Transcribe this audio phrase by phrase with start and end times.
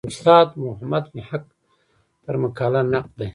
[0.09, 1.45] استاد محمد محق
[2.23, 3.29] پر مقاله نقد دی.